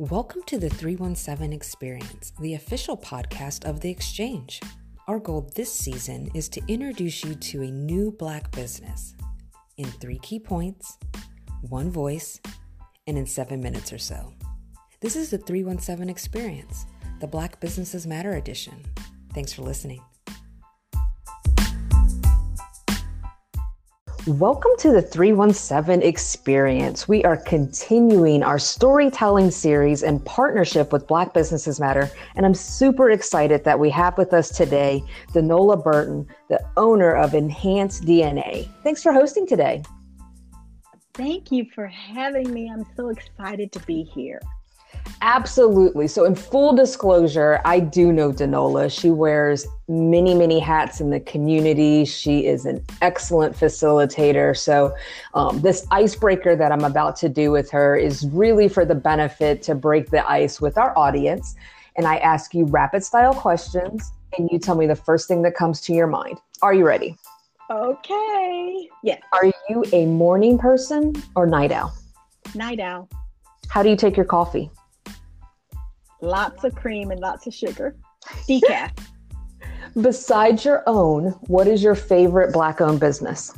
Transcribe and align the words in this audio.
Welcome 0.00 0.42
to 0.46 0.58
the 0.60 0.70
317 0.70 1.52
Experience, 1.52 2.32
the 2.38 2.54
official 2.54 2.96
podcast 2.96 3.68
of 3.68 3.80
The 3.80 3.90
Exchange. 3.90 4.60
Our 5.08 5.18
goal 5.18 5.50
this 5.56 5.72
season 5.72 6.30
is 6.34 6.48
to 6.50 6.62
introduce 6.68 7.24
you 7.24 7.34
to 7.34 7.62
a 7.62 7.70
new 7.72 8.12
Black 8.12 8.48
business 8.52 9.16
in 9.76 9.86
three 9.86 10.20
key 10.20 10.38
points, 10.38 10.98
one 11.62 11.90
voice, 11.90 12.40
and 13.08 13.18
in 13.18 13.26
seven 13.26 13.60
minutes 13.60 13.92
or 13.92 13.98
so. 13.98 14.32
This 15.00 15.16
is 15.16 15.30
the 15.30 15.38
317 15.38 16.08
Experience, 16.08 16.86
the 17.18 17.26
Black 17.26 17.58
Businesses 17.58 18.06
Matter 18.06 18.34
edition. 18.36 18.84
Thanks 19.34 19.52
for 19.52 19.62
listening. 19.62 20.00
Welcome 24.28 24.72
to 24.80 24.92
the 24.92 25.00
317 25.00 26.06
Experience. 26.06 27.08
We 27.08 27.24
are 27.24 27.38
continuing 27.38 28.42
our 28.42 28.58
storytelling 28.58 29.50
series 29.50 30.02
in 30.02 30.20
partnership 30.20 30.92
with 30.92 31.06
Black 31.06 31.32
Businesses 31.32 31.80
Matter. 31.80 32.10
And 32.36 32.44
I'm 32.44 32.52
super 32.52 33.10
excited 33.10 33.64
that 33.64 33.78
we 33.78 33.88
have 33.88 34.18
with 34.18 34.34
us 34.34 34.50
today 34.50 35.02
Denola 35.32 35.82
Burton, 35.82 36.28
the 36.50 36.60
owner 36.76 37.16
of 37.16 37.32
Enhanced 37.32 38.02
DNA. 38.02 38.68
Thanks 38.82 39.02
for 39.02 39.14
hosting 39.14 39.46
today. 39.46 39.82
Thank 41.14 41.50
you 41.50 41.64
for 41.74 41.86
having 41.86 42.52
me. 42.52 42.70
I'm 42.70 42.84
so 42.96 43.08
excited 43.08 43.72
to 43.72 43.80
be 43.86 44.02
here. 44.02 44.42
Absolutely. 45.22 46.06
So, 46.08 46.24
in 46.24 46.34
full 46.34 46.74
disclosure, 46.74 47.60
I 47.64 47.80
do 47.80 48.12
know 48.12 48.32
Denola. 48.32 48.90
She 48.90 49.10
wears 49.10 49.66
many, 49.88 50.34
many 50.34 50.58
hats 50.58 51.00
in 51.00 51.10
the 51.10 51.20
community. 51.20 52.04
She 52.04 52.46
is 52.46 52.66
an 52.66 52.84
excellent 53.02 53.56
facilitator. 53.56 54.56
So, 54.56 54.94
um, 55.34 55.60
this 55.60 55.86
icebreaker 55.90 56.56
that 56.56 56.72
I'm 56.72 56.84
about 56.84 57.16
to 57.16 57.28
do 57.28 57.50
with 57.50 57.70
her 57.70 57.96
is 57.96 58.26
really 58.26 58.68
for 58.68 58.84
the 58.84 58.94
benefit 58.94 59.62
to 59.62 59.74
break 59.74 60.10
the 60.10 60.28
ice 60.30 60.60
with 60.60 60.78
our 60.78 60.96
audience. 60.96 61.56
And 61.96 62.06
I 62.06 62.18
ask 62.18 62.54
you 62.54 62.64
rapid 62.66 63.02
style 63.02 63.34
questions, 63.34 64.12
and 64.36 64.48
you 64.52 64.58
tell 64.58 64.76
me 64.76 64.86
the 64.86 64.96
first 64.96 65.26
thing 65.26 65.42
that 65.42 65.54
comes 65.54 65.80
to 65.82 65.92
your 65.92 66.06
mind. 66.06 66.38
Are 66.62 66.72
you 66.72 66.86
ready? 66.86 67.16
Okay. 67.70 68.88
Yes. 69.02 69.20
Are 69.32 69.52
you 69.68 69.84
a 69.92 70.06
morning 70.06 70.58
person 70.58 71.14
or 71.34 71.46
night 71.46 71.72
owl? 71.72 71.92
Night 72.54 72.80
owl. 72.80 73.08
How 73.68 73.82
do 73.82 73.90
you 73.90 73.96
take 73.96 74.16
your 74.16 74.24
coffee? 74.24 74.70
Lots 76.20 76.64
of 76.64 76.74
cream 76.74 77.10
and 77.10 77.20
lots 77.20 77.46
of 77.46 77.54
sugar. 77.54 77.96
Decaf. 78.48 78.92
Besides 80.00 80.64
your 80.64 80.82
own, 80.86 81.30
what 81.46 81.66
is 81.66 81.82
your 81.82 81.94
favorite 81.94 82.52
black 82.52 82.80
owned 82.80 83.00
business? 83.00 83.52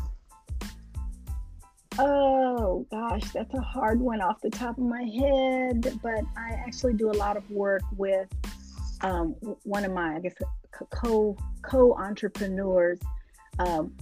Oh 1.98 2.86
gosh, 2.90 3.30
that's 3.32 3.52
a 3.54 3.60
hard 3.60 4.00
one 4.00 4.20
off 4.20 4.40
the 4.40 4.50
top 4.50 4.78
of 4.78 4.84
my 4.84 5.02
head. 5.02 5.98
But 6.02 6.24
I 6.36 6.54
actually 6.66 6.94
do 6.94 7.10
a 7.10 7.12
lot 7.12 7.36
of 7.36 7.48
work 7.50 7.82
with 7.96 8.28
um, 9.02 9.34
one 9.64 9.84
of 9.84 9.92
my, 9.92 10.16
I 10.16 10.20
guess, 10.20 10.34
co 10.90 11.36
co 11.62 11.94
entrepreneurs. 11.94 13.00
Um, 13.58 13.92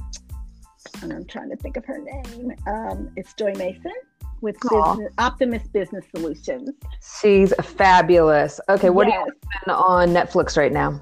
and 1.02 1.12
I'm 1.12 1.24
trying 1.24 1.50
to 1.50 1.56
think 1.56 1.76
of 1.76 1.84
her 1.86 1.98
name. 1.98 2.52
Um, 2.66 3.10
it's 3.16 3.32
Joy 3.34 3.52
Mason 3.54 3.92
with 4.40 4.56
business, 4.60 5.12
Optimist 5.18 5.72
Business 5.72 6.04
Solutions. 6.14 6.70
She's 7.20 7.52
fabulous. 7.62 8.60
Okay, 8.68 8.90
what 8.90 9.08
yes. 9.08 9.26
are 9.26 9.32
you 9.66 9.72
on 9.72 10.08
Netflix 10.08 10.56
right 10.56 10.72
now? 10.72 11.00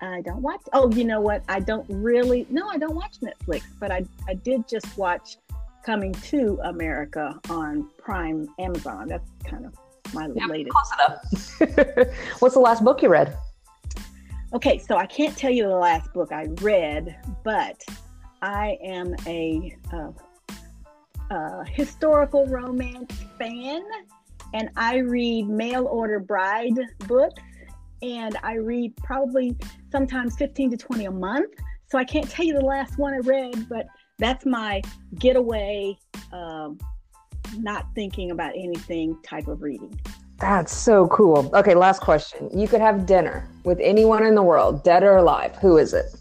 I 0.00 0.20
don't 0.22 0.42
watch. 0.42 0.60
Oh, 0.72 0.90
you 0.92 1.04
know 1.04 1.20
what? 1.20 1.44
I 1.48 1.60
don't 1.60 1.86
really. 1.88 2.46
No, 2.50 2.68
I 2.68 2.76
don't 2.76 2.94
watch 2.94 3.16
Netflix, 3.20 3.62
but 3.78 3.90
I 3.90 4.04
I 4.28 4.34
did 4.34 4.66
just 4.66 4.98
watch 4.98 5.36
Coming 5.84 6.12
to 6.12 6.60
America 6.62 7.40
on 7.50 7.88
Prime 7.98 8.48
Amazon. 8.60 9.08
That's 9.08 9.28
kind 9.44 9.66
of 9.66 9.74
my 10.14 10.28
yep, 10.32 10.48
latest. 10.48 10.76
Close 10.76 11.60
enough. 11.60 12.08
What's 12.38 12.54
the 12.54 12.60
last 12.60 12.84
book 12.84 13.02
you 13.02 13.08
read? 13.08 13.36
Okay, 14.54 14.78
so 14.78 14.96
I 14.96 15.06
can't 15.06 15.36
tell 15.36 15.50
you 15.50 15.64
the 15.64 15.74
last 15.74 16.12
book 16.12 16.30
I 16.30 16.46
read, 16.60 17.18
but 17.42 17.82
I 18.42 18.78
am 18.84 19.16
a 19.26 19.76
uh, 19.92 20.12
historical 21.64 22.46
romance 22.46 23.12
fan, 23.38 23.82
and 24.54 24.70
I 24.76 24.96
read 24.98 25.48
mail 25.48 25.86
order 25.86 26.20
bride 26.20 26.78
books, 27.06 27.40
and 28.02 28.36
I 28.42 28.54
read 28.54 28.96
probably 28.96 29.56
sometimes 29.90 30.36
15 30.36 30.70
to 30.70 30.76
20 30.76 31.06
a 31.06 31.10
month. 31.10 31.52
So 31.88 31.98
I 31.98 32.04
can't 32.04 32.28
tell 32.28 32.44
you 32.44 32.54
the 32.54 32.64
last 32.64 32.98
one 32.98 33.14
I 33.14 33.18
read, 33.18 33.68
but 33.68 33.86
that's 34.18 34.46
my 34.46 34.82
getaway, 35.18 35.96
um, 36.32 36.78
not 37.58 37.86
thinking 37.94 38.30
about 38.30 38.52
anything 38.54 39.18
type 39.22 39.46
of 39.46 39.62
reading. 39.62 39.98
That's 40.38 40.74
so 40.74 41.06
cool. 41.08 41.50
Okay, 41.54 41.74
last 41.74 42.00
question. 42.00 42.50
You 42.58 42.66
could 42.66 42.80
have 42.80 43.06
dinner 43.06 43.48
with 43.64 43.78
anyone 43.80 44.24
in 44.24 44.34
the 44.34 44.42
world, 44.42 44.82
dead 44.82 45.02
or 45.02 45.16
alive. 45.16 45.54
Who 45.56 45.76
is 45.76 45.94
it? 45.94 46.16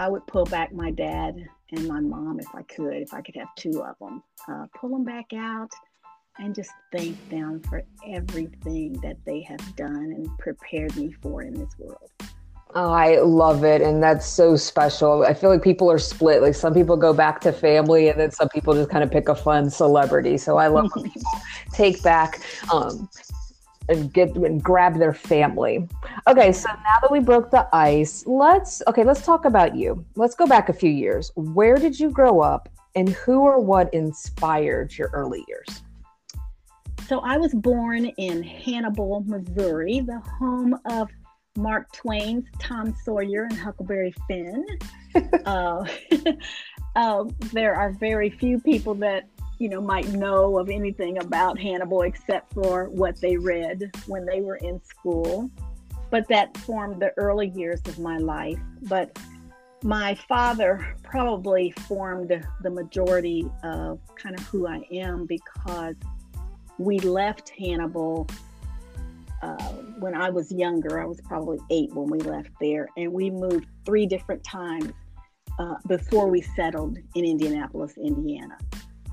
I 0.00 0.08
would 0.08 0.26
pull 0.26 0.46
back 0.46 0.72
my 0.72 0.90
dad 0.90 1.46
and 1.72 1.86
my 1.86 2.00
mom 2.00 2.40
if 2.40 2.46
I 2.54 2.62
could, 2.62 2.94
if 2.94 3.12
I 3.12 3.20
could 3.20 3.36
have 3.36 3.54
two 3.54 3.82
of 3.82 3.96
them, 4.00 4.22
uh, 4.48 4.64
pull 4.74 4.88
them 4.88 5.04
back 5.04 5.26
out 5.36 5.68
and 6.38 6.54
just 6.54 6.70
thank 6.90 7.16
them 7.28 7.60
for 7.68 7.82
everything 8.08 8.94
that 9.02 9.18
they 9.26 9.42
have 9.42 9.76
done 9.76 9.94
and 10.16 10.26
prepared 10.38 10.96
me 10.96 11.12
for 11.20 11.42
in 11.42 11.52
this 11.52 11.68
world. 11.78 12.10
Oh, 12.74 12.90
I 12.90 13.20
love 13.20 13.62
it. 13.62 13.82
And 13.82 14.02
that's 14.02 14.26
so 14.26 14.56
special. 14.56 15.24
I 15.24 15.34
feel 15.34 15.50
like 15.50 15.62
people 15.62 15.90
are 15.90 15.98
split. 15.98 16.40
Like 16.40 16.54
some 16.54 16.72
people 16.72 16.96
go 16.96 17.12
back 17.12 17.38
to 17.42 17.52
family 17.52 18.08
and 18.08 18.18
then 18.18 18.30
some 18.30 18.48
people 18.48 18.72
just 18.72 18.88
kind 18.88 19.04
of 19.04 19.10
pick 19.10 19.28
a 19.28 19.34
fun 19.34 19.68
celebrity. 19.68 20.38
So 20.38 20.56
I 20.56 20.68
love 20.68 20.90
when 20.94 21.10
people 21.10 21.32
take 21.74 22.02
back 22.02 22.40
um, 22.72 23.06
and 23.88 24.12
get 24.12 24.34
and 24.36 24.62
grab 24.62 24.98
their 24.98 25.14
family. 25.14 25.88
Okay, 26.28 26.52
so 26.52 26.68
now 26.68 26.98
that 27.00 27.10
we 27.10 27.20
broke 27.20 27.50
the 27.50 27.68
ice, 27.72 28.24
let's 28.26 28.82
okay, 28.86 29.04
let's 29.04 29.24
talk 29.24 29.44
about 29.44 29.74
you. 29.74 30.04
Let's 30.16 30.34
go 30.34 30.46
back 30.46 30.68
a 30.68 30.72
few 30.72 30.90
years. 30.90 31.32
Where 31.34 31.76
did 31.76 31.98
you 31.98 32.10
grow 32.10 32.40
up 32.40 32.68
and 32.94 33.08
who 33.08 33.40
or 33.40 33.60
what 33.60 33.92
inspired 33.94 34.96
your 34.96 35.10
early 35.12 35.44
years? 35.48 35.82
So 37.08 37.18
I 37.20 37.38
was 37.38 37.52
born 37.52 38.06
in 38.06 38.42
Hannibal, 38.42 39.24
Missouri, 39.26 40.00
the 40.00 40.20
home 40.20 40.78
of 40.88 41.08
Mark 41.56 41.90
Twain's 41.92 42.44
Tom 42.60 42.94
Sawyer 43.04 43.44
and 43.50 43.58
Huckleberry 43.58 44.14
Finn. 44.28 44.64
uh, 45.44 45.84
uh, 46.96 47.24
there 47.52 47.74
are 47.74 47.90
very 47.90 48.30
few 48.30 48.60
people 48.60 48.94
that 48.94 49.26
you 49.60 49.68
know, 49.68 49.80
might 49.80 50.08
know 50.08 50.58
of 50.58 50.70
anything 50.70 51.18
about 51.18 51.58
Hannibal 51.58 52.00
except 52.02 52.52
for 52.54 52.88
what 52.88 53.20
they 53.20 53.36
read 53.36 53.90
when 54.06 54.24
they 54.24 54.40
were 54.40 54.56
in 54.56 54.82
school. 54.82 55.50
But 56.10 56.26
that 56.28 56.56
formed 56.56 57.00
the 57.00 57.12
early 57.18 57.48
years 57.48 57.80
of 57.86 57.98
my 57.98 58.16
life. 58.16 58.58
But 58.82 59.16
my 59.82 60.14
father 60.14 60.96
probably 61.02 61.72
formed 61.72 62.32
the 62.62 62.70
majority 62.70 63.50
of 63.62 64.00
kind 64.16 64.36
of 64.36 64.44
who 64.46 64.66
I 64.66 64.80
am 64.92 65.26
because 65.26 65.94
we 66.78 66.98
left 66.98 67.50
Hannibal 67.50 68.28
uh, 69.42 69.72
when 69.98 70.14
I 70.14 70.30
was 70.30 70.50
younger. 70.50 71.02
I 71.02 71.04
was 71.04 71.20
probably 71.20 71.58
eight 71.70 71.94
when 71.94 72.08
we 72.08 72.18
left 72.20 72.50
there, 72.60 72.88
and 72.96 73.12
we 73.12 73.30
moved 73.30 73.66
three 73.84 74.06
different 74.06 74.42
times 74.42 74.92
uh, 75.58 75.74
before 75.86 76.28
we 76.28 76.40
settled 76.40 76.96
in 77.14 77.24
Indianapolis, 77.26 77.98
Indiana. 77.98 78.56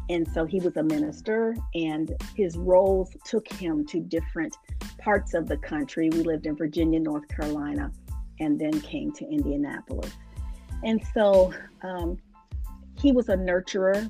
And 0.10 0.28
so 0.34 0.46
he 0.46 0.60
was 0.60 0.78
a 0.78 0.84
minister, 0.84 1.56
and 1.76 2.14
his 2.36 2.58
roles 2.58 3.10
took 3.26 3.52
him 3.52 3.86
to 3.88 4.00
different 4.00 4.56
parts 5.00 5.34
of 5.34 5.48
the 5.48 5.58
country. 5.58 6.10
We 6.10 6.24
lived 6.24 6.46
in 6.46 6.56
Virginia, 6.56 7.00
North 7.00 7.28
Carolina, 7.28 7.92
and 8.40 8.60
then 8.60 8.80
came 8.82 9.12
to 9.14 9.26
Indianapolis. 9.26 10.12
And 10.84 11.02
so 11.14 11.54
um, 11.82 12.18
he 13.00 13.12
was 13.12 13.30
a 13.30 13.36
nurturer 13.36 14.10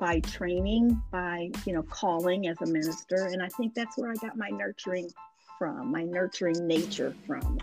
by 0.00 0.20
training, 0.20 1.00
by 1.10 1.50
you 1.64 1.72
know 1.72 1.82
calling 1.84 2.48
as 2.48 2.60
a 2.62 2.66
minister, 2.66 3.26
and 3.26 3.42
I 3.42 3.48
think 3.48 3.74
that's 3.74 3.96
where 3.96 4.10
I 4.10 4.14
got 4.14 4.36
my 4.36 4.50
nurturing 4.50 5.10
from, 5.58 5.90
my 5.90 6.02
nurturing 6.02 6.66
nature 6.66 7.14
from. 7.26 7.58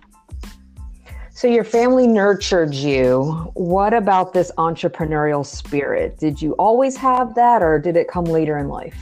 So 1.36 1.48
your 1.48 1.64
family 1.64 2.06
nurtured 2.06 2.76
you. 2.76 3.52
What 3.56 3.96
about 3.96 4.34
this 4.34 4.52
entrepreneurial 4.60 5.44
spirit? 5.44 6.20
Did 6.20 6.40
you 6.40 6.54
always 6.54 6.96
have 6.98 7.34
that 7.34 7.64
or 7.64 7.80
did 7.80 7.98
it 7.98 8.08
come 8.08 8.26
later 8.26 8.60
in 8.60 8.68
life? 8.68 8.96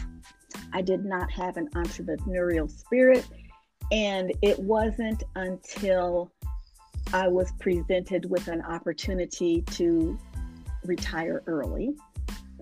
I 0.71 0.81
did 0.81 1.03
not 1.03 1.29
have 1.29 1.57
an 1.57 1.67
entrepreneurial 1.71 2.71
spirit. 2.71 3.27
And 3.91 4.31
it 4.41 4.57
wasn't 4.57 5.23
until 5.35 6.31
I 7.11 7.27
was 7.27 7.51
presented 7.59 8.29
with 8.29 8.47
an 8.47 8.61
opportunity 8.61 9.63
to 9.71 10.17
retire 10.85 11.43
early 11.47 11.95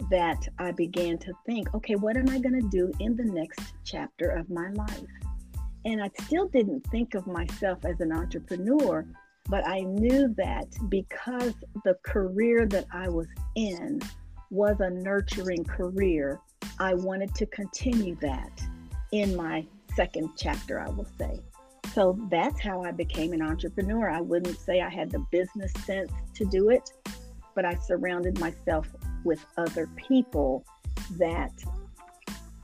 that 0.09 0.47
I 0.57 0.71
began 0.71 1.19
to 1.19 1.33
think, 1.45 1.75
okay, 1.75 1.95
what 1.95 2.17
am 2.17 2.27
I 2.29 2.39
going 2.39 2.59
to 2.59 2.67
do 2.69 2.91
in 2.99 3.15
the 3.15 3.25
next 3.25 3.75
chapter 3.83 4.31
of 4.31 4.49
my 4.49 4.71
life? 4.71 5.03
And 5.85 6.01
I 6.01 6.09
still 6.23 6.47
didn't 6.47 6.87
think 6.87 7.13
of 7.13 7.27
myself 7.27 7.85
as 7.85 7.99
an 8.01 8.11
entrepreneur 8.11 9.05
but 9.49 9.67
I 9.67 9.81
knew 9.81 10.33
that 10.37 10.67
because 10.89 11.53
the 11.83 11.95
career 12.03 12.65
that 12.67 12.85
I 12.93 13.09
was 13.09 13.27
in 13.55 14.01
was 14.51 14.79
a 14.79 14.89
nurturing 14.89 15.63
career, 15.65 16.39
I 16.79 16.93
wanted 16.93 17.33
to 17.35 17.45
continue 17.47 18.15
that. 18.21 18.61
in 19.11 19.35
my 19.35 19.65
second 19.95 20.29
chapter, 20.37 20.79
I 20.79 20.89
will 20.89 21.07
say. 21.17 21.39
So 21.93 22.17
that's 22.29 22.59
how 22.61 22.83
I 22.83 22.91
became 22.91 23.33
an 23.33 23.41
entrepreneur. 23.41 24.09
I 24.09 24.21
wouldn't 24.21 24.59
say 24.59 24.81
I 24.81 24.89
had 24.89 25.09
the 25.09 25.25
business 25.31 25.73
sense 25.85 26.11
to 26.35 26.45
do 26.45 26.69
it, 26.69 26.91
but 27.55 27.65
I 27.65 27.73
surrounded 27.75 28.39
myself 28.39 28.87
with 29.23 29.43
other 29.57 29.87
people 29.95 30.63
that 31.17 31.51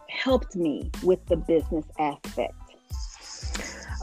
helped 0.08 0.56
me 0.56 0.92
with 1.04 1.26
the 1.26 1.38
business 1.38 1.86
aspect. 2.00 2.54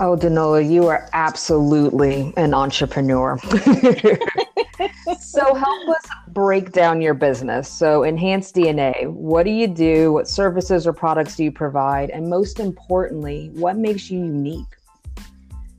Oh, 0.00 0.17
Denola, 0.17 0.69
you 0.69 0.87
are 0.87 1.09
absolutely 1.12 2.33
an 2.37 2.55
entrepreneur. 2.55 3.39
so 5.21 5.55
help 5.55 5.89
us 5.89 6.06
break 6.29 6.73
down 6.73 7.00
your 7.00 7.15
business. 7.15 7.69
So 7.69 8.03
Enhanced 8.03 8.55
DNA, 8.55 9.06
what 9.09 9.44
do 9.44 9.50
you 9.50 9.69
do? 9.69 10.12
What 10.12 10.29
services 10.29 10.87
or 10.87 10.93
products 10.93 11.37
do 11.37 11.44
you 11.44 11.53
provide? 11.53 12.11
And 12.11 12.29
most 12.29 12.59
importantly, 12.59 13.50
what 13.55 13.77
makes 13.77 14.11
you 14.11 14.19
unique? 14.19 14.65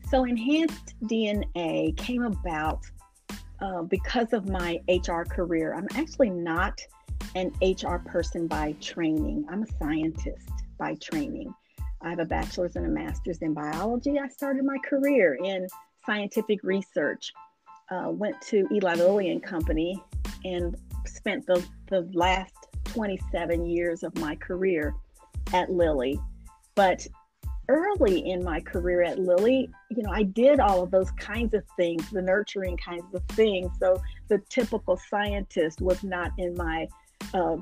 So 0.10 0.26
Enhanced 0.26 0.94
DNA 1.04 1.98
came 1.98 2.24
about 2.24 2.82
uh, 3.62 3.82
because 3.82 4.32
of 4.32 4.48
my 4.48 4.80
HR 4.88 5.24
career. 5.24 5.74
I'm 5.74 5.88
actually 5.96 6.30
not 6.30 6.80
an 7.36 7.52
HR 7.62 7.98
person 7.98 8.48
by 8.48 8.74
training. 8.80 9.46
I'm 9.50 9.64
a 9.64 9.68
scientist 9.80 10.50
by 10.78 10.96
training. 10.96 11.54
I 12.04 12.10
have 12.10 12.20
a 12.20 12.26
bachelor's 12.26 12.76
and 12.76 12.86
a 12.86 12.90
master's 12.90 13.38
in 13.40 13.54
biology. 13.54 14.20
I 14.20 14.28
started 14.28 14.66
my 14.66 14.78
career 14.88 15.38
in 15.42 15.68
scientific 16.06 16.62
research. 16.64 17.32
Uh, 17.90 18.10
went 18.10 18.40
to 18.42 18.68
Eli 18.72 18.96
Lilly 18.96 19.32
and 19.32 19.42
Company 19.42 20.02
and 20.44 20.76
spent 21.06 21.46
the, 21.46 21.64
the 21.88 22.10
last 22.14 22.54
27 22.86 23.66
years 23.66 24.04
of 24.04 24.16
my 24.18 24.36
career 24.36 24.94
at 25.54 25.72
Lilly. 25.72 26.20
But 26.76 27.06
early 27.70 28.30
in 28.30 28.44
my 28.44 28.60
career 28.60 29.04
at 29.04 29.20
Lilly, 29.20 29.70
you 29.90 30.04
know, 30.04 30.12
I 30.12 30.24
did 30.24 30.60
all 30.60 30.84
of 30.84 30.92
those 30.92 31.12
kinds 31.12 31.54
of 31.54 31.64
things, 31.78 32.10
the 32.10 32.22
nurturing 32.22 32.78
kinds 32.78 33.14
of 33.14 33.24
things. 33.30 33.72
So 33.80 34.02
the 34.28 34.42
typical 34.50 35.00
scientist 35.10 35.82
was 35.82 36.04
not 36.04 36.32
in 36.38 36.56
my 36.58 36.88
uh, 37.34 37.58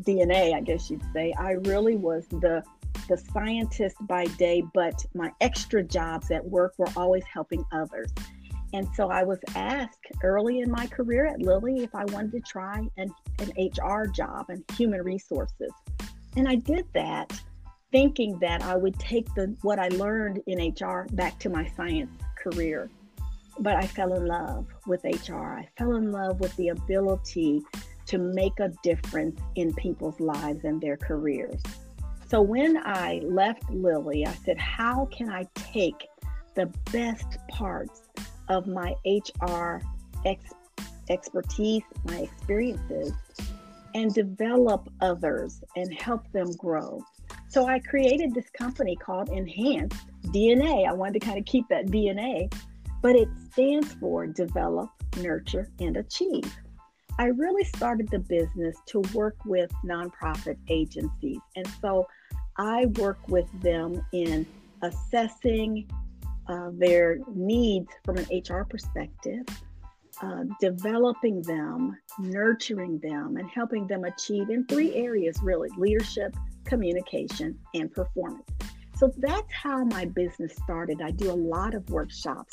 DNA, 0.00 0.54
I 0.54 0.60
guess 0.60 0.90
you'd 0.90 1.04
say. 1.12 1.32
I 1.38 1.52
really 1.52 1.96
was 1.96 2.26
the 2.28 2.62
the 3.08 3.16
scientist 3.16 3.96
by 4.02 4.24
day, 4.38 4.62
but 4.74 5.04
my 5.14 5.32
extra 5.40 5.82
jobs 5.82 6.30
at 6.30 6.44
work 6.44 6.74
were 6.78 6.88
always 6.96 7.24
helping 7.24 7.64
others. 7.72 8.12
And 8.72 8.88
so 8.94 9.08
I 9.08 9.22
was 9.22 9.38
asked 9.54 10.06
early 10.22 10.60
in 10.60 10.70
my 10.70 10.86
career 10.86 11.26
at 11.26 11.40
Lilly 11.40 11.84
if 11.84 11.94
I 11.94 12.04
wanted 12.06 12.32
to 12.32 12.40
try 12.40 12.88
an, 12.96 13.14
an 13.38 13.52
HR 13.56 14.06
job 14.06 14.46
and 14.48 14.64
human 14.76 15.02
resources. 15.02 15.70
And 16.36 16.48
I 16.48 16.56
did 16.56 16.86
that 16.92 17.40
thinking 17.92 18.38
that 18.40 18.62
I 18.62 18.76
would 18.76 18.98
take 18.98 19.32
the 19.34 19.56
what 19.62 19.78
I 19.78 19.88
learned 19.88 20.42
in 20.46 20.58
HR 20.58 21.06
back 21.12 21.38
to 21.40 21.48
my 21.48 21.66
science 21.76 22.10
career. 22.36 22.90
But 23.58 23.76
I 23.76 23.86
fell 23.86 24.12
in 24.14 24.26
love 24.26 24.66
with 24.86 25.04
HR. 25.04 25.56
I 25.56 25.68
fell 25.78 25.94
in 25.94 26.12
love 26.12 26.40
with 26.40 26.54
the 26.56 26.68
ability 26.68 27.62
to 28.06 28.18
make 28.18 28.60
a 28.60 28.68
difference 28.82 29.40
in 29.54 29.72
people's 29.74 30.20
lives 30.20 30.64
and 30.64 30.80
their 30.80 30.96
careers. 30.96 31.60
So 32.28 32.42
when 32.42 32.76
I 32.78 33.20
left 33.24 33.70
Lilly, 33.70 34.26
I 34.26 34.34
said, 34.44 34.58
how 34.58 35.06
can 35.12 35.30
I 35.30 35.46
take 35.54 36.08
the 36.54 36.66
best 36.90 37.38
parts 37.48 38.02
of 38.48 38.66
my 38.66 38.94
HR 39.04 39.80
ex- 40.24 40.54
expertise, 41.08 41.82
my 42.04 42.18
experiences, 42.18 43.12
and 43.94 44.12
develop 44.12 44.90
others 45.00 45.62
and 45.76 45.94
help 45.94 46.30
them 46.32 46.50
grow? 46.56 47.00
So 47.46 47.66
I 47.66 47.78
created 47.78 48.34
this 48.34 48.50
company 48.50 48.96
called 48.96 49.28
Enhanced 49.28 50.08
DNA. 50.24 50.88
I 50.88 50.92
wanted 50.92 51.20
to 51.20 51.26
kind 51.26 51.38
of 51.38 51.44
keep 51.44 51.68
that 51.68 51.86
DNA, 51.86 52.52
but 53.02 53.14
it 53.14 53.28
stands 53.52 53.92
for 53.94 54.26
Develop, 54.26 54.90
Nurture, 55.18 55.70
and 55.78 55.96
Achieve. 55.96 56.52
I 57.18 57.26
really 57.26 57.64
started 57.64 58.08
the 58.10 58.18
business 58.18 58.76
to 58.86 59.00
work 59.14 59.36
with 59.46 59.70
nonprofit 59.84 60.58
agencies. 60.68 61.38
And 61.56 61.66
so 61.80 62.06
I 62.58 62.86
work 62.96 63.18
with 63.28 63.48
them 63.62 64.04
in 64.12 64.46
assessing 64.82 65.88
uh, 66.48 66.70
their 66.74 67.18
needs 67.34 67.88
from 68.04 68.18
an 68.18 68.26
HR 68.30 68.64
perspective, 68.64 69.44
uh, 70.22 70.44
developing 70.60 71.40
them, 71.42 71.96
nurturing 72.18 72.98
them, 72.98 73.36
and 73.38 73.48
helping 73.50 73.86
them 73.86 74.04
achieve 74.04 74.50
in 74.50 74.66
three 74.66 74.94
areas 74.94 75.38
really 75.42 75.70
leadership, 75.78 76.36
communication, 76.64 77.58
and 77.74 77.92
performance. 77.92 78.48
So 78.96 79.10
that's 79.18 79.52
how 79.52 79.84
my 79.84 80.04
business 80.04 80.54
started. 80.62 81.00
I 81.02 81.10
do 81.10 81.30
a 81.30 81.34
lot 81.34 81.74
of 81.74 81.88
workshops 81.90 82.52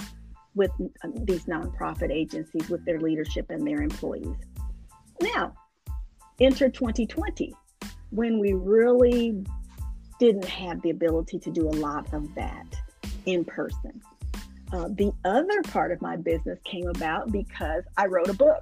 with 0.55 0.71
uh, 1.03 1.09
these 1.23 1.45
nonprofit 1.45 2.11
agencies 2.11 2.69
with 2.69 2.85
their 2.85 2.99
leadership 2.99 3.49
and 3.49 3.65
their 3.65 3.81
employees. 3.81 4.35
Now, 5.23 5.53
enter 6.41 6.69
2020 6.69 7.55
when 8.09 8.39
we 8.39 8.51
really 8.51 9.41
didn't 10.19 10.45
have 10.45 10.81
the 10.81 10.89
ability 10.89 11.39
to 11.39 11.49
do 11.49 11.67
a 11.67 11.71
lot 11.71 12.13
of 12.13 12.35
that 12.35 12.75
in 13.25 13.45
person. 13.45 14.01
Uh, 14.73 14.89
the 14.89 15.13
other 15.23 15.61
part 15.63 15.93
of 15.93 16.01
my 16.01 16.17
business 16.17 16.59
came 16.65 16.87
about 16.87 17.31
because 17.31 17.83
I 17.95 18.07
wrote 18.07 18.29
a 18.29 18.33
book. 18.33 18.61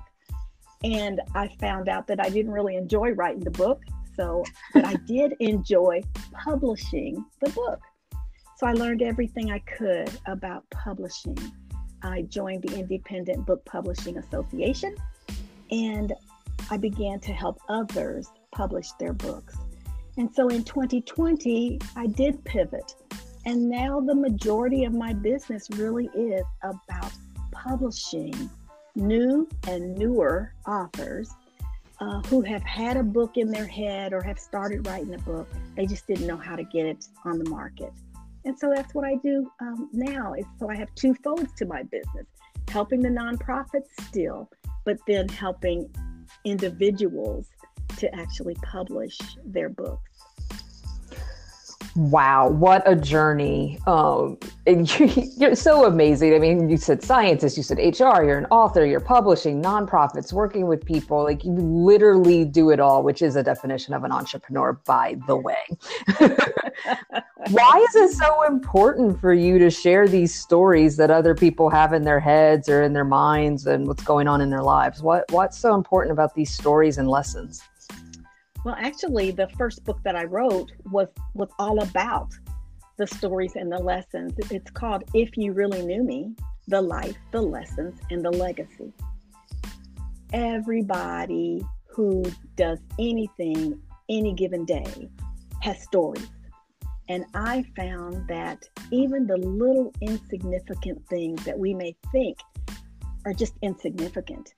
And 0.84 1.20
I 1.34 1.48
found 1.60 1.90
out 1.90 2.06
that 2.08 2.20
I 2.20 2.30
didn't 2.30 2.52
really 2.52 2.76
enjoy 2.76 3.12
writing 3.12 3.44
the 3.44 3.52
book. 3.52 3.82
So, 4.16 4.44
but 4.74 4.86
I 4.86 4.94
did 5.08 5.34
enjoy 5.40 6.02
publishing 6.32 7.26
the 7.42 7.50
book. 7.52 7.80
So 8.58 8.68
I 8.68 8.74
learned 8.74 9.02
everything 9.02 9.52
I 9.52 9.60
could 9.60 10.12
about 10.28 10.64
publishing. 10.70 11.38
I 12.04 12.24
joined 12.24 12.64
the 12.64 12.78
Independent 12.78 13.48
Book 13.48 13.66
Publishing 13.66 14.18
Association 14.18 14.96
and 15.72 16.14
I 16.70 16.78
began 16.78 17.20
to 17.22 17.34
help 17.34 17.60
others 17.70 18.30
publish 18.54 18.92
their 19.00 19.14
books. 19.14 19.56
And 20.18 20.34
so 20.34 20.50
in 20.50 20.64
2020, 20.64 21.80
I 21.96 22.08
did 22.08 22.44
pivot. 22.44 22.96
And 23.46 23.70
now 23.70 24.00
the 24.00 24.14
majority 24.14 24.84
of 24.86 24.94
my 24.94 25.14
business 25.14 25.68
really 25.72 26.10
is 26.16 26.44
about 26.62 27.12
publishing 27.52 28.50
new 28.96 29.48
and 29.68 29.98
newer 29.98 30.54
authors 30.68 31.32
uh, 32.00 32.22
who 32.24 32.42
have 32.42 32.64
had 32.64 32.98
a 32.98 33.04
book 33.04 33.38
in 33.38 33.50
their 33.50 33.66
head 33.66 34.12
or 34.12 34.22
have 34.22 34.40
started 34.40 34.86
writing 34.88 35.14
a 35.14 35.20
book. 35.20 35.48
They 35.76 35.86
just 35.86 36.08
didn't 36.08 36.28
know 36.28 36.38
how 36.38 36.56
to 36.56 36.64
get 36.64 36.86
it 36.86 37.06
on 37.26 37.38
the 37.40 37.50
market. 37.50 37.94
And 38.44 38.58
so 38.58 38.72
that's 38.76 38.94
what 38.94 39.06
I 39.06 39.16
do 39.16 39.52
um, 39.62 39.90
now. 39.94 40.34
Is 40.34 40.46
so 40.60 40.70
I 40.70 40.76
have 40.76 40.94
two 40.96 41.14
folds 41.24 41.54
to 41.58 41.66
my 41.66 41.84
business: 41.84 42.26
helping 42.70 43.02
the 43.02 43.10
nonprofits 43.10 43.90
still, 44.08 44.50
but 44.84 44.98
then 45.08 45.30
helping 45.30 45.94
individuals 46.44 47.50
to 47.98 48.14
actually 48.16 48.56
publish 48.64 49.18
their 49.46 49.70
books. 49.70 50.21
Wow, 51.96 52.48
what 52.48 52.84
a 52.86 52.96
journey. 52.96 53.78
Um, 53.86 54.38
you, 54.66 55.48
are 55.48 55.56
so 55.56 55.86
amazing. 55.86 56.34
I 56.34 56.40
mean, 56.40 56.70
you 56.70 56.78
said 56.78 57.04
scientist, 57.04 57.58
you 57.58 57.64
said 57.64 57.78
HR, 57.80 58.24
you're 58.24 58.38
an 58.38 58.46
author, 58.50 58.86
you're 58.86 59.02
publishing, 59.02 59.62
nonprofits, 59.62 60.32
working 60.32 60.68
with 60.68 60.86
people. 60.86 61.24
Like 61.24 61.44
you 61.44 61.52
literally 61.52 62.46
do 62.46 62.70
it 62.70 62.80
all, 62.80 63.04
which 63.04 63.22
is 63.22 63.36
a 63.36 63.44
definition 63.44 63.94
of 63.94 64.06
an 64.06 64.12
entrepreneur, 64.12 64.74
by 64.86 65.18
the 65.28 65.36
way. 65.36 65.66
Why 67.50 67.86
is 67.90 67.96
it 67.96 68.12
so 68.12 68.44
important 68.44 69.20
for 69.20 69.34
you 69.34 69.60
to 69.60 69.70
share 69.70 70.08
these 70.08 70.34
stories 70.34 70.96
that 70.96 71.12
other 71.12 71.36
people 71.36 71.70
have 71.70 71.92
in 71.92 72.04
their 72.04 72.20
heads 72.20 72.70
or 72.70 72.84
in 72.84 72.94
their 72.94 73.04
minds 73.04 73.68
and 73.68 73.86
what's 73.86 74.04
going 74.04 74.30
on 74.30 74.40
in 74.40 74.50
their 74.50 74.64
lives? 74.64 75.02
What, 75.02 75.30
what's 75.32 75.58
so 75.58 75.76
important 75.76 76.14
about 76.14 76.36
these 76.36 76.54
stories 76.54 76.98
and 76.98 77.10
lessons? 77.10 77.62
Well, 78.64 78.76
actually, 78.78 79.32
the 79.32 79.48
first 79.58 79.84
book 79.84 80.00
that 80.04 80.16
I 80.16 80.26
wrote 80.26 80.72
was 80.92 81.08
was 81.34 81.50
all 81.58 81.82
about 81.82 82.32
the 82.98 83.08
stories 83.08 83.56
and 83.56 83.72
the 83.72 83.80
lessons. 83.80 84.34
It's 84.52 84.70
called 84.70 85.04
If 85.14 85.36
You 85.36 85.54
Really 85.54 85.84
Knew 85.84 86.04
Me: 86.04 86.36
The 86.68 86.82
Life, 86.82 87.18
the 87.32 87.42
Lessons, 87.42 88.00
and 88.12 88.24
the 88.24 88.32
Legacy. 88.32 88.94
Everybody 90.34 91.66
who 91.88 92.24
does 92.56 92.80
anything 93.00 93.82
any 94.10 94.34
given 94.34 94.66
day 94.66 95.10
has 95.62 95.82
stories. 95.82 96.30
And 97.10 97.26
I 97.34 97.66
found 97.76 98.28
that 98.28 98.70
even 98.92 99.28
the 99.28 99.38
little 99.38 99.94
insignificant 100.02 101.06
things 101.10 101.44
that 101.44 101.58
we 101.58 101.74
may 101.74 101.96
think 102.12 102.38
are 103.26 103.34
just 103.34 103.54
insignificant 103.62 104.54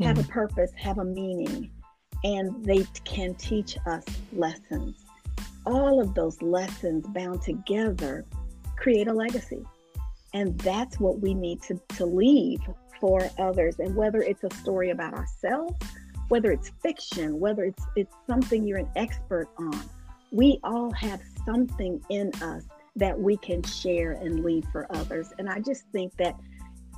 mm. 0.00 0.06
have 0.06 0.18
a 0.18 0.22
mm. 0.22 0.28
purpose, 0.28 0.70
have 0.76 0.98
a 0.98 1.04
meaning, 1.04 1.70
and 2.24 2.64
they 2.64 2.86
can 3.04 3.34
teach 3.34 3.76
us 3.86 4.04
lessons. 4.32 4.96
All 5.66 6.00
of 6.00 6.14
those 6.14 6.40
lessons 6.42 7.06
bound 7.08 7.42
together 7.42 8.24
create 8.76 9.08
a 9.08 9.12
legacy. 9.12 9.64
And 10.34 10.58
that's 10.58 11.00
what 11.00 11.20
we 11.20 11.34
need 11.34 11.62
to, 11.62 11.80
to 11.96 12.06
leave 12.06 12.60
for 13.00 13.30
others. 13.38 13.78
And 13.78 13.94
whether 13.94 14.20
it's 14.20 14.44
a 14.44 14.54
story 14.56 14.90
about 14.90 15.14
ourselves, 15.14 15.74
whether 16.28 16.50
it's 16.50 16.70
fiction, 16.82 17.38
whether 17.40 17.64
it's 17.64 17.82
it's 17.96 18.14
something 18.26 18.66
you're 18.66 18.78
an 18.78 18.90
expert 18.96 19.48
on, 19.58 19.82
we 20.30 20.60
all 20.62 20.90
have 20.92 21.20
something 21.46 22.02
in 22.10 22.30
us 22.42 22.64
that 22.96 23.18
we 23.18 23.36
can 23.38 23.62
share 23.62 24.12
and 24.12 24.44
leave 24.44 24.64
for 24.72 24.86
others. 24.94 25.32
And 25.38 25.48
I 25.48 25.60
just 25.60 25.84
think 25.92 26.14
that 26.16 26.34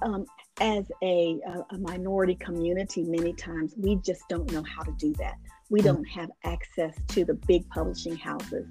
um, 0.02 0.26
as 0.60 0.84
a, 1.02 1.40
a, 1.70 1.78
minority 1.78 2.34
community, 2.34 3.02
many 3.04 3.32
times 3.32 3.74
we 3.78 3.96
just 3.96 4.22
don't 4.28 4.50
know 4.52 4.62
how 4.62 4.82
to 4.82 4.92
do 4.92 5.12
that. 5.14 5.36
We 5.70 5.80
mm. 5.80 5.84
don't 5.84 6.04
have 6.04 6.30
access 6.44 6.94
to 7.08 7.24
the 7.24 7.34
big 7.34 7.68
publishing 7.70 8.16
houses. 8.16 8.66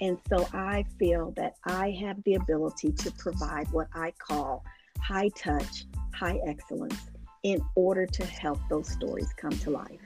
And 0.00 0.18
so 0.28 0.48
I 0.52 0.84
feel 0.98 1.32
that 1.36 1.56
I 1.64 1.90
have 2.00 2.22
the 2.24 2.34
ability 2.34 2.92
to 2.92 3.10
provide 3.12 3.70
what 3.72 3.88
I 3.94 4.12
call 4.18 4.64
high 5.00 5.28
touch, 5.36 5.84
high 6.14 6.40
excellence 6.46 7.10
in 7.42 7.60
order 7.74 8.06
to 8.06 8.24
help 8.24 8.58
those 8.70 8.88
stories 8.88 9.32
come 9.36 9.50
to 9.50 9.70
life. 9.70 10.00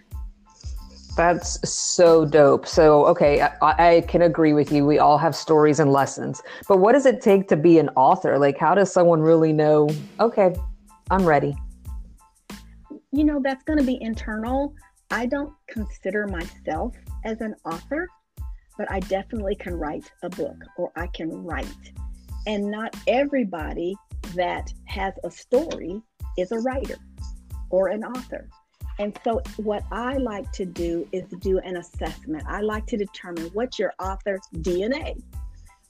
That's 1.14 1.68
so 1.68 2.24
dope. 2.24 2.66
So, 2.66 3.04
okay, 3.06 3.42
I, 3.42 3.96
I, 3.96 4.00
can 4.02 4.22
agree 4.22 4.54
with 4.54 4.72
you. 4.72 4.86
We 4.86 4.98
all 4.98 5.18
have 5.18 5.36
stories 5.36 5.78
and 5.78 5.92
lessons. 5.92 6.42
But 6.66 6.78
what 6.78 6.92
does 6.92 7.04
it 7.04 7.20
take 7.20 7.48
to 7.48 7.56
be 7.56 7.78
an 7.78 7.90
author? 7.96 8.38
Like, 8.38 8.56
how 8.56 8.74
does 8.74 8.90
someone 8.90 9.20
really 9.20 9.52
know, 9.52 9.90
okay, 10.20 10.54
I'm 11.12 11.26
ready? 11.26 11.54
You 13.12 13.24
know, 13.24 13.38
that's 13.44 13.62
going 13.64 13.78
to 13.78 13.84
be 13.84 13.98
internal. 14.00 14.74
I 15.10 15.26
don't 15.26 15.52
consider 15.68 16.26
myself 16.26 16.96
as 17.26 17.38
an 17.42 17.54
author, 17.66 18.08
but 18.78 18.90
I 18.90 19.00
definitely 19.00 19.54
can 19.56 19.74
write 19.74 20.10
a 20.22 20.30
book 20.30 20.56
or 20.78 20.90
I 20.96 21.08
can 21.08 21.44
write. 21.44 21.66
And 22.46 22.70
not 22.70 22.96
everybody 23.06 23.94
that 24.34 24.72
has 24.86 25.12
a 25.22 25.30
story 25.30 26.00
is 26.38 26.50
a 26.50 26.60
writer 26.60 26.96
or 27.68 27.88
an 27.88 28.04
author. 28.04 28.48
And 28.98 29.14
so, 29.22 29.42
what 29.58 29.84
I 29.92 30.16
like 30.16 30.50
to 30.52 30.64
do 30.64 31.06
is 31.12 31.24
do 31.40 31.58
an 31.58 31.76
assessment. 31.76 32.42
I 32.48 32.62
like 32.62 32.86
to 32.86 32.96
determine 32.96 33.50
what's 33.52 33.78
your 33.78 33.92
author 33.98 34.38
DNA. 34.54 35.22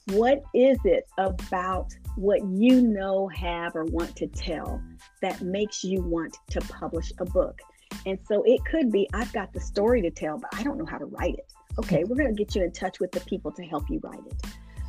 What 0.07 0.43
is 0.53 0.79
it 0.83 1.07
about 1.17 1.93
what 2.15 2.41
you 2.47 2.81
know, 2.81 3.27
have, 3.29 3.75
or 3.75 3.85
want 3.85 4.15
to 4.17 4.27
tell 4.27 4.81
that 5.21 5.41
makes 5.41 5.83
you 5.83 6.01
want 6.01 6.37
to 6.51 6.61
publish 6.61 7.11
a 7.19 7.25
book? 7.25 7.59
And 8.05 8.17
so 8.27 8.43
it 8.45 8.63
could 8.65 8.91
be 8.91 9.07
I've 9.13 9.31
got 9.33 9.53
the 9.53 9.59
story 9.59 10.01
to 10.01 10.11
tell, 10.11 10.37
but 10.37 10.49
I 10.53 10.63
don't 10.63 10.77
know 10.77 10.85
how 10.85 10.97
to 10.97 11.05
write 11.05 11.35
it. 11.35 11.51
Okay, 11.79 12.03
we're 12.03 12.15
going 12.15 12.35
to 12.35 12.43
get 12.43 12.55
you 12.55 12.63
in 12.63 12.71
touch 12.71 12.99
with 12.99 13.11
the 13.11 13.19
people 13.21 13.51
to 13.51 13.63
help 13.63 13.89
you 13.89 13.99
write 14.03 14.21
it. 14.25 14.47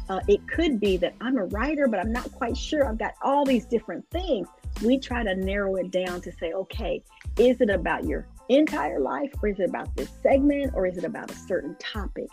Uh, 0.09 0.21
it 0.29 0.47
could 0.49 0.79
be 0.79 0.99
that 0.99 1.15
I'm 1.21 1.39
a 1.39 1.47
writer, 1.47 1.89
but 1.89 1.99
I'm 1.99 2.13
not 2.13 2.31
quite 2.33 2.57
sure. 2.57 2.87
I've 2.87 2.99
got 2.99 3.15
all 3.23 3.45
these 3.45 3.65
different 3.65 4.05
things. 4.11 4.47
We 4.83 4.99
try 4.99 5.23
to 5.23 5.35
narrow 5.35 5.77
it 5.77 5.91
down 5.91 6.21
to 6.23 6.33
say, 6.33 6.53
okay, 6.53 7.03
is 7.39 7.61
it 7.61 7.71
about 7.71 8.05
your 8.05 8.27
entire 8.51 9.01
life, 9.01 9.33
or 9.43 9.49
is 9.49 9.61
it 9.61 9.71
about 9.71 9.97
this 9.97 10.11
segment, 10.23 10.73
or 10.75 10.87
is 10.87 10.99
it 10.99 11.05
about 11.05 11.31
a 11.31 11.35
certain 11.35 11.75
topic? 11.79 12.29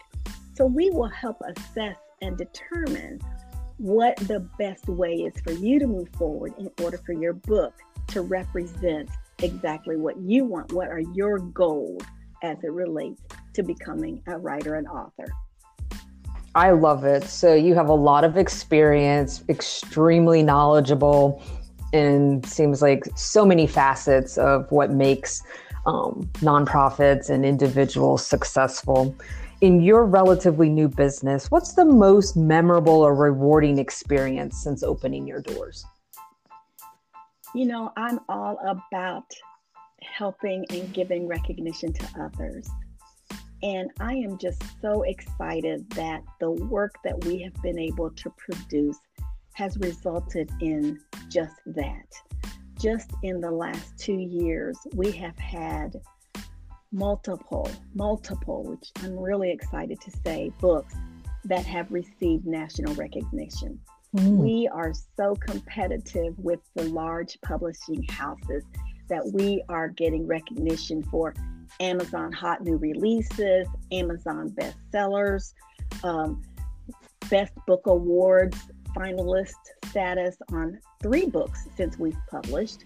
So 0.56 0.66
we 0.66 0.90
will 0.90 1.08
help 1.08 1.42
assess 1.46 1.96
and 2.22 2.38
determine 2.38 3.22
what 3.82 4.16
the 4.18 4.40
best 4.60 4.88
way 4.88 5.16
is 5.16 5.34
for 5.42 5.54
you 5.54 5.80
to 5.80 5.88
move 5.88 6.08
forward 6.16 6.54
in 6.60 6.70
order 6.84 7.00
for 7.04 7.14
your 7.14 7.34
book 7.34 7.74
to 8.06 8.22
represent 8.22 9.10
exactly 9.42 9.98
what 9.98 10.16
you 10.20 10.46
want. 10.46 10.72
What 10.72 10.90
are 10.90 11.00
your 11.00 11.40
goals 11.40 12.04
as 12.44 12.58
it 12.64 12.72
relates 12.72 13.24
to 13.56 13.64
becoming 13.64 14.22
a 14.28 14.38
writer 14.38 14.76
and 14.76 14.88
author? 14.88 15.26
I 16.54 16.70
love 16.72 17.06
it. 17.06 17.24
So 17.24 17.56
you 17.56 17.74
have 17.74 17.90
a 17.90 17.96
lot 17.96 18.24
of 18.24 18.38
experience, 18.38 19.44
extremely 19.50 20.44
knowledgeable, 20.44 21.42
and 21.92 22.46
seems 22.46 22.84
like 22.84 23.06
so 23.16 23.44
many 23.48 23.66
facets 23.66 24.38
of 24.38 24.72
what 24.72 24.92
makes 24.92 25.42
um, 25.88 26.30
nonprofits 26.36 27.32
and 27.32 27.44
individuals 27.44 28.24
successful. 28.24 29.16
In 29.62 29.80
your 29.80 30.06
relatively 30.06 30.70
new 30.70 30.90
business, 30.90 31.52
what's 31.52 31.74
the 31.74 31.86
most 31.86 32.36
memorable 32.36 33.02
or 33.02 33.14
rewarding 33.14 33.78
experience 33.78 34.64
since 34.64 34.82
opening 34.82 35.28
your 35.28 35.42
doors? 35.42 35.86
You 37.54 37.66
know, 37.66 37.94
I'm 37.96 38.20
all 38.28 38.58
about 38.68 39.32
helping 40.02 40.66
and 40.72 40.92
giving 40.94 41.28
recognition 41.28 41.94
to 41.94 42.08
others. 42.20 42.68
And 43.62 43.92
I 44.00 44.16
am 44.16 44.40
just 44.40 44.64
so 44.82 45.04
excited 45.04 45.88
that 45.92 46.24
the 46.40 46.52
work 46.52 46.96
that 47.04 47.24
we 47.26 47.40
have 47.44 47.54
been 47.62 47.78
able 47.78 48.10
to 48.10 48.34
produce 48.38 48.98
has 49.54 49.78
resulted 49.78 50.50
in 50.60 51.00
just 51.30 51.54
that 51.68 52.08
just 52.82 53.12
in 53.22 53.40
the 53.40 53.52
last 53.52 53.98
two 54.00 54.18
years, 54.18 54.76
we 54.96 55.12
have 55.12 55.38
had 55.38 55.96
multiple, 56.92 57.70
multiple, 57.94 58.64
which 58.64 58.92
I'm 59.04 59.18
really 59.18 59.52
excited 59.52 60.00
to 60.02 60.12
say, 60.26 60.52
books 60.60 60.94
that 61.46 61.66
have 61.66 61.92
received 61.92 62.46
national 62.46 62.94
recognition. 62.96 63.80
Mm. 64.16 64.38
We 64.38 64.70
are 64.72 64.94
so 65.16 65.36
competitive 65.36 66.38
with 66.38 66.60
the 66.76 66.84
large 66.84 67.38
publishing 67.42 68.04
houses 68.10 68.64
that 69.10 69.26
we 69.34 69.64
are 69.70 69.88
getting 69.88 70.28
recognition 70.28 71.02
for 71.04 71.34
Amazon 71.80 72.32
Hot 72.34 72.64
New 72.64 72.78
Releases, 72.78 73.68
Amazon 73.92 74.50
bestsellers, 74.50 75.54
um, 76.04 76.42
Best 77.30 77.54
Book 77.66 77.88
Awards 77.88 78.58
finalist 78.96 79.54
status 79.86 80.36
on 80.52 80.80
three 81.02 81.26
books 81.26 81.68
since 81.78 81.98
we've 81.98 82.18
published. 82.30 82.86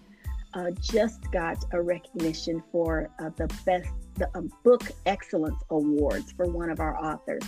Uh, 0.56 0.70
just 0.80 1.30
got 1.32 1.62
a 1.72 1.82
recognition 1.82 2.62
for 2.72 3.10
uh, 3.18 3.28
the 3.36 3.46
best 3.66 3.90
the 4.14 4.26
um, 4.34 4.50
book 4.64 4.90
excellence 5.04 5.62
awards 5.68 6.32
for 6.32 6.46
one 6.46 6.70
of 6.70 6.80
our 6.80 6.96
authors. 6.96 7.42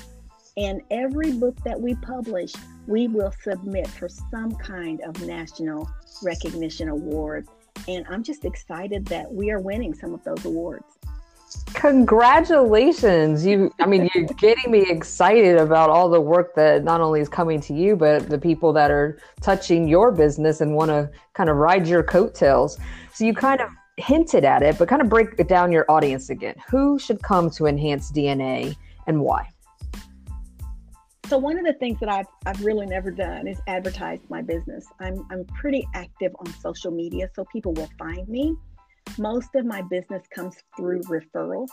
And 0.58 0.82
every 0.90 1.32
book 1.32 1.56
that 1.64 1.80
we 1.80 1.94
publish, 1.94 2.52
we 2.86 3.08
will 3.08 3.32
submit 3.42 3.88
for 3.88 4.10
some 4.10 4.54
kind 4.56 5.00
of 5.00 5.24
national 5.24 5.88
recognition 6.22 6.90
award. 6.90 7.48
And 7.86 8.04
I'm 8.10 8.22
just 8.22 8.44
excited 8.44 9.06
that 9.06 9.32
we 9.32 9.50
are 9.52 9.60
winning 9.60 9.94
some 9.94 10.12
of 10.12 10.22
those 10.24 10.44
awards. 10.44 10.97
Congratulations. 11.78 13.46
You 13.46 13.72
I 13.78 13.86
mean 13.86 14.10
you're 14.12 14.24
getting 14.24 14.68
me 14.68 14.90
excited 14.90 15.58
about 15.58 15.90
all 15.90 16.08
the 16.08 16.20
work 16.20 16.56
that 16.56 16.82
not 16.82 17.00
only 17.00 17.20
is 17.20 17.28
coming 17.28 17.60
to 17.60 17.72
you 17.72 17.94
but 17.94 18.28
the 18.28 18.36
people 18.36 18.72
that 18.72 18.90
are 18.90 19.20
touching 19.40 19.86
your 19.86 20.10
business 20.10 20.60
and 20.60 20.74
want 20.74 20.88
to 20.88 21.08
kind 21.34 21.48
of 21.48 21.56
ride 21.56 21.86
your 21.86 22.02
coattails. 22.02 22.78
So 23.14 23.24
you 23.24 23.32
kind 23.32 23.60
of 23.60 23.70
hinted 23.96 24.44
at 24.44 24.64
it 24.64 24.76
but 24.76 24.88
kind 24.88 25.00
of 25.00 25.08
break 25.08 25.28
it 25.38 25.46
down 25.46 25.70
your 25.70 25.88
audience 25.88 26.30
again. 26.30 26.56
Who 26.68 26.98
should 26.98 27.22
come 27.22 27.48
to 27.50 27.66
Enhance 27.66 28.10
DNA 28.10 28.76
and 29.06 29.20
why? 29.20 29.48
So 31.28 31.38
one 31.38 31.60
of 31.60 31.64
the 31.64 31.74
things 31.74 32.00
that 32.00 32.08
I've, 32.08 32.26
I've 32.44 32.64
really 32.64 32.86
never 32.86 33.12
done 33.12 33.46
is 33.46 33.60
advertise 33.68 34.18
my 34.28 34.42
business. 34.42 34.84
I'm, 34.98 35.24
I'm 35.30 35.44
pretty 35.44 35.86
active 35.94 36.34
on 36.40 36.52
social 36.54 36.90
media, 36.90 37.28
so 37.34 37.44
people 37.52 37.72
will 37.74 37.90
find 37.98 38.26
me 38.28 38.56
most 39.16 39.54
of 39.54 39.64
my 39.64 39.82
business 39.82 40.22
comes 40.34 40.56
through 40.76 41.00
referrals. 41.02 41.68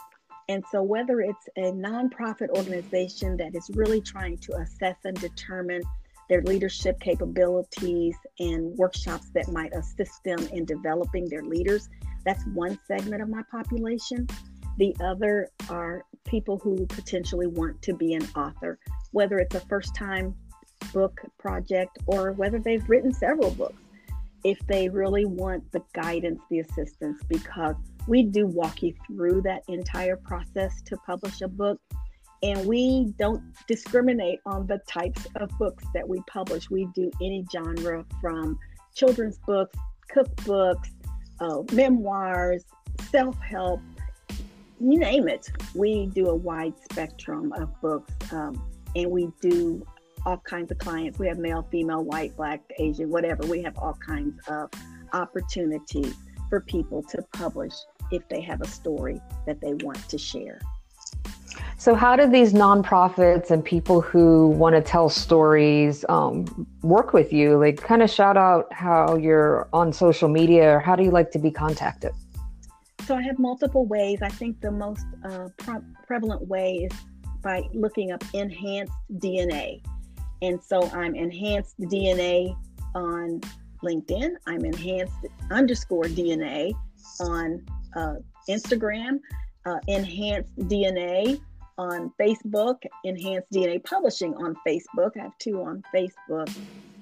And 0.47 0.63
so, 0.71 0.83
whether 0.83 1.21
it's 1.21 1.49
a 1.57 1.71
nonprofit 1.71 2.49
organization 2.49 3.35
that 3.37 3.55
is 3.55 3.69
really 3.73 3.99
trying 4.01 4.37
to 4.39 4.55
assess 4.57 4.97
and 5.03 5.19
determine 5.19 5.81
their 6.29 6.41
leadership 6.43 6.99
capabilities 6.99 8.15
and 8.39 8.75
workshops 8.77 9.29
that 9.33 9.51
might 9.51 9.73
assist 9.75 10.23
them 10.23 10.39
in 10.53 10.65
developing 10.65 11.27
their 11.29 11.43
leaders, 11.43 11.89
that's 12.25 12.43
one 12.53 12.77
segment 12.87 13.21
of 13.21 13.29
my 13.29 13.41
population. 13.51 14.27
The 14.77 14.95
other 15.03 15.49
are 15.69 16.03
people 16.25 16.57
who 16.59 16.85
potentially 16.87 17.47
want 17.47 17.81
to 17.83 17.93
be 17.93 18.13
an 18.13 18.27
author, 18.35 18.77
whether 19.11 19.39
it's 19.39 19.55
a 19.55 19.61
first 19.61 19.95
time 19.95 20.35
book 20.93 21.21
project 21.39 21.97
or 22.05 22.33
whether 22.33 22.59
they've 22.59 22.87
written 22.87 23.13
several 23.13 23.51
books 23.51 23.84
if 24.45 24.59
they 24.67 24.87
really 24.87 25.25
want 25.25 25.69
the 25.71 25.81
guidance, 25.93 26.39
the 26.51 26.59
assistance, 26.59 27.19
because 27.27 27.75
we 28.07 28.21
do 28.21 28.45
walk 28.45 28.83
you 28.83 28.93
through 29.07 29.41
that 29.41 29.63
entire 29.67 30.15
process 30.15 30.83
to 30.83 30.95
publish 30.97 31.41
a 31.41 31.47
book. 31.47 31.81
And 32.43 32.63
we 32.67 33.11
don't 33.17 33.41
discriminate 33.67 34.39
on 34.45 34.67
the 34.67 34.77
types 34.87 35.25
of 35.37 35.49
books 35.57 35.83
that 35.95 36.07
we 36.07 36.21
publish. 36.27 36.69
We 36.69 36.87
do 36.93 37.09
any 37.23 37.43
genre 37.51 38.05
from 38.21 38.59
children's 38.93 39.39
books, 39.47 39.75
cookbooks, 40.15 40.91
uh, 41.39 41.63
memoirs, 41.73 42.65
self 43.09 43.39
help, 43.39 43.81
you 44.79 44.99
name 44.99 45.27
it. 45.27 45.49
We 45.73 46.05
do 46.05 46.27
a 46.27 46.35
wide 46.35 46.75
spectrum 46.91 47.51
of 47.53 47.81
books. 47.81 48.13
Um, 48.31 48.63
and 48.95 49.09
we 49.09 49.29
do 49.41 49.83
all 50.25 50.37
kinds 50.37 50.71
of 50.71 50.77
clients. 50.77 51.19
We 51.19 51.27
have 51.27 51.37
male, 51.37 51.67
female, 51.71 52.03
white, 52.03 52.35
black, 52.35 52.61
Asian, 52.79 53.09
whatever. 53.09 53.45
We 53.45 53.61
have 53.63 53.77
all 53.77 53.93
kinds 53.93 54.39
of 54.47 54.69
opportunities 55.13 56.15
for 56.49 56.61
people 56.61 57.03
to 57.03 57.21
publish 57.33 57.73
if 58.11 58.27
they 58.29 58.41
have 58.41 58.61
a 58.61 58.67
story 58.67 59.21
that 59.45 59.61
they 59.61 59.73
want 59.73 60.07
to 60.09 60.17
share. 60.17 60.59
So, 61.77 61.93
how 61.93 62.15
do 62.15 62.27
these 62.27 62.53
nonprofits 62.53 63.51
and 63.51 63.63
people 63.63 64.01
who 64.01 64.49
want 64.49 64.75
to 64.75 64.81
tell 64.81 65.09
stories 65.09 66.03
um, 66.09 66.67
work 66.81 67.13
with 67.13 67.31
you? 67.31 67.57
Like, 67.57 67.77
kind 67.77 68.01
of 68.01 68.09
shout 68.09 68.37
out 68.37 68.71
how 68.73 69.15
you're 69.15 69.67
on 69.71 69.93
social 69.93 70.29
media, 70.29 70.77
or 70.77 70.79
how 70.79 70.95
do 70.95 71.03
you 71.03 71.11
like 71.11 71.31
to 71.31 71.39
be 71.39 71.51
contacted? 71.51 72.11
So, 73.05 73.15
I 73.15 73.21
have 73.23 73.37
multiple 73.39 73.85
ways. 73.85 74.19
I 74.21 74.29
think 74.29 74.61
the 74.61 74.71
most 74.71 75.05
uh, 75.23 75.49
pre- 75.57 75.81
prevalent 76.07 76.47
way 76.47 76.87
is 76.89 76.97
by 77.41 77.63
looking 77.73 78.11
up 78.11 78.23
enhanced 78.33 78.93
DNA. 79.13 79.81
And 80.45 80.63
so 80.63 80.89
I'm 80.91 81.15
enhanced 81.15 81.79
DNA 81.79 82.55
on 82.93 83.41
LinkedIn. 83.83 84.35
I'm 84.45 84.63
enhanced 84.63 85.15
underscore 85.49 86.03
DNA 86.03 86.75
on 87.19 87.65
uh, 87.95 88.17
Instagram, 88.47 89.19
uh, 89.65 89.79
enhanced 89.87 90.55
DNA 90.57 91.41
on 91.79 92.13
Facebook, 92.21 92.75
enhanced 93.03 93.51
DNA 93.51 93.83
publishing 93.83 94.35
on 94.35 94.55
Facebook. 94.67 95.17
I 95.17 95.23
have 95.23 95.35
two 95.39 95.63
on 95.63 95.81
Facebook. 95.93 96.55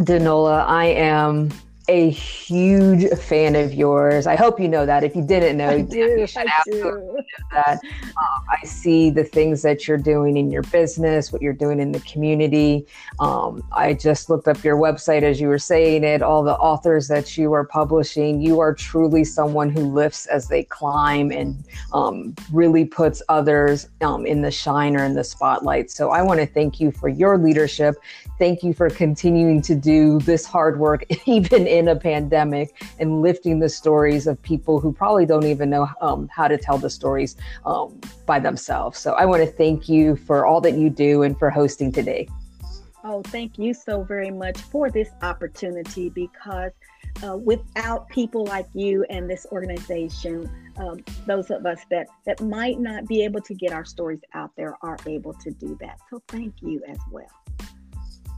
Denola, 0.01 0.65
I 0.67 0.87
am 0.87 1.51
a 1.89 2.09
huge 2.11 3.09
fan 3.19 3.55
of 3.55 3.75
yours. 3.75 4.27
I 4.27 4.37
hope 4.37 4.59
you 4.59 4.69
know 4.69 4.87
that. 4.87 5.05
If 5.05 5.15
you 5.15 5.23
didn't 5.23 5.59
know, 5.59 5.69
I 5.69 5.83
do. 5.83 6.27
I 6.37 6.47
do. 6.65 7.19
that. 7.53 7.79
Um, 7.83 8.45
I 8.51 8.65
see 8.65 9.11
the 9.11 9.25
things 9.25 9.61
that 9.63 9.87
you're 9.87 9.99
doing 9.99 10.37
in 10.37 10.51
your 10.51 10.63
business, 10.63 11.31
what 11.31 11.43
you're 11.43 11.53
doing 11.53 11.81
in 11.81 11.93
the 11.93 12.01
community. 12.01 12.87
Um, 13.19 13.63
I 13.73 13.93
just 13.93 14.31
looked 14.31 14.49
up 14.49 14.65
your 14.65 14.77
website 14.77 15.23
as 15.23 15.41
you 15.41 15.49
were 15.49 15.59
saying 15.59 16.05
it, 16.05 16.23
all 16.23 16.43
the 16.43 16.55
authors 16.55 17.07
that 17.09 17.37
you 17.37 17.53
are 17.53 17.65
publishing. 17.65 18.41
You 18.41 18.61
are 18.61 18.73
truly 18.73 19.25
someone 19.25 19.69
who 19.69 19.81
lifts 19.81 20.27
as 20.27 20.49
they 20.49 20.65
climb 20.65 21.33
and 21.33 21.65
um, 21.93 22.35
really 22.51 22.87
puts 22.87 23.23
others 23.29 23.89
um, 24.01 24.25
in 24.25 24.41
the 24.41 24.51
shine 24.51 24.97
or 24.97 25.05
in 25.05 25.15
the 25.15 25.25
spotlight. 25.25 25.91
So 25.91 26.11
I 26.11 26.23
want 26.23 26.41
to 26.41 26.47
thank 26.47 26.81
you 26.81 26.93
for 26.93 27.09
your 27.09 27.37
leadership. 27.37 27.97
Thank 28.39 28.63
you 28.63 28.73
for 28.73 28.89
continuing 28.89 29.61
to 29.63 29.75
do 29.75 30.19
this 30.21 30.47
hard 30.47 30.79
work, 30.79 31.05
even 31.27 31.67
in 31.79 31.89
a 31.89 31.97
pandemic 31.97 32.83
and 32.99 33.23
lifting 33.23 33.59
the 33.59 33.69
stories 33.69 34.27
of 34.27 34.41
people 34.43 34.81
who 34.81 34.93
probably 34.93 35.27
don't 35.27 35.47
even 35.47 35.71
know 35.71 35.89
um, 36.01 36.29
how 36.29 36.49
to 36.49 36.57
tell 36.57 36.79
the 36.79 36.91
stories 36.91 37.37
um, 37.67 38.01
by 38.27 38.39
themselves. 38.39 38.99
So 38.99 39.15
I 39.15 39.25
want 39.25 39.43
to 39.43 39.51
thank 39.51 39.89
you 39.89 40.17
for 40.17 40.47
all 40.47 40.61
that 40.61 40.75
you 40.75 40.91
do 40.91 41.23
and 41.23 41.39
for 41.39 41.51
hosting 41.51 41.91
today. 41.93 42.29
Oh, 43.07 43.21
thank 43.23 43.59
you 43.59 43.75
so 43.75 44.03
very 44.03 44.31
much 44.31 44.59
for 44.59 44.91
this 44.91 45.11
opportunity 45.21 46.09
because 46.09 46.73
uh, 47.23 47.37
without 47.37 48.09
people 48.09 48.47
like 48.47 48.67
you 48.73 49.05
and 49.11 49.29
this 49.29 49.47
organization, 49.53 50.51
um, 50.79 51.05
those 51.27 51.51
of 51.51 51.67
us 51.67 51.81
that, 51.91 52.07
that 52.25 52.41
might 52.41 52.81
not 52.81 53.07
be 53.07 53.23
able 53.23 53.43
to 53.43 53.55
get 53.55 53.73
our 53.73 53.85
stories 53.85 54.21
out 54.33 54.53
there 54.57 54.77
are 54.81 54.97
able 55.07 55.35
to 55.35 55.51
do 55.51 55.77
that. 55.81 55.99
So 56.09 56.23
thank 56.29 56.55
you 56.63 56.83
as 56.89 56.99
well. 57.11 57.29